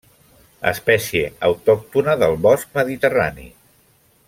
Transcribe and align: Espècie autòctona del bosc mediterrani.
Espècie 0.69 1.27
autòctona 1.49 2.17
del 2.23 2.35
bosc 2.47 2.73
mediterrani. 2.81 3.47